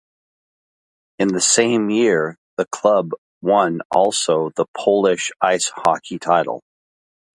In 1.19 1.27
the 1.27 1.39
same 1.39 1.91
year 1.91 2.35
the 2.57 2.65
club 2.65 3.11
won 3.43 3.81
also 3.91 4.49
the 4.55 4.65
Polish 4.75 5.31
ice 5.39 5.71
hockey 5.75 6.17
title. 6.17 6.63